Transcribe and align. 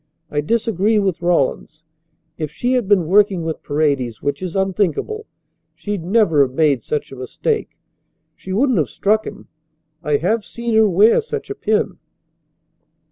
I 0.31 0.41
disagree 0.41 0.97
with 0.97 1.21
Rawlins. 1.21 1.83
If 2.35 2.49
she 2.51 2.73
had 2.73 2.87
been 2.87 3.05
working 3.05 3.43
with 3.43 3.61
Paredes, 3.61 4.19
which 4.19 4.41
is 4.41 4.55
unthinkable, 4.55 5.27
she'd 5.75 6.03
never 6.03 6.41
have 6.41 6.55
made 6.55 6.81
such 6.81 7.11
a 7.11 7.15
mistake. 7.15 7.77
She 8.35 8.51
wouldn't 8.51 8.79
have 8.79 8.89
struck 8.89 9.27
him. 9.27 9.47
I 10.01 10.17
have 10.17 10.43
seen 10.43 10.73
her 10.73 10.89
wear 10.89 11.21
such 11.21 11.51
a 11.51 11.55
pin." 11.55 11.99